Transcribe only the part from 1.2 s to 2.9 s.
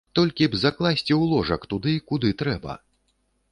ложак туды, куды трэба.